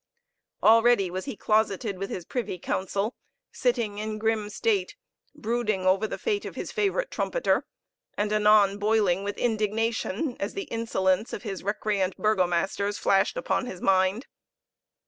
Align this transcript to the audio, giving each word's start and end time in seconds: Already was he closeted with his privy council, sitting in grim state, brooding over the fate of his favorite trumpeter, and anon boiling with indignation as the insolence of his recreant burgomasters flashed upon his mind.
Already 0.63 1.11
was 1.11 1.25
he 1.25 1.35
closeted 1.37 1.99
with 1.99 2.09
his 2.09 2.25
privy 2.25 2.57
council, 2.57 3.13
sitting 3.51 3.99
in 3.99 4.17
grim 4.17 4.49
state, 4.49 4.95
brooding 5.35 5.85
over 5.85 6.07
the 6.07 6.17
fate 6.17 6.43
of 6.43 6.55
his 6.55 6.71
favorite 6.71 7.11
trumpeter, 7.11 7.67
and 8.17 8.33
anon 8.33 8.79
boiling 8.79 9.23
with 9.23 9.37
indignation 9.37 10.35
as 10.39 10.55
the 10.55 10.63
insolence 10.73 11.33
of 11.33 11.43
his 11.43 11.61
recreant 11.63 12.17
burgomasters 12.17 12.97
flashed 12.97 13.37
upon 13.37 13.67
his 13.67 13.79
mind. 13.79 14.25